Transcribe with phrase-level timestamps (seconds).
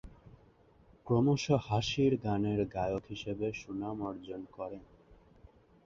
[1.07, 4.83] ক্রমশ হাসির গানের গায়ক হিসাবে সুনাম অর্জন করেন।